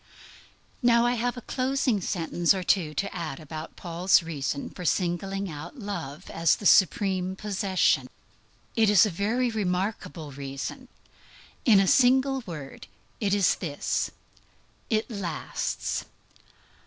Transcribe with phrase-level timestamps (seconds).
[0.81, 5.47] Now I have a closing sentence or two to add about Paul's reason for singling
[5.47, 8.09] out love as the supreme possession.
[8.75, 10.87] It is a very remarkable reason.
[11.65, 12.87] In a single word
[13.19, 14.09] it is this:
[14.89, 16.05] _it lasts.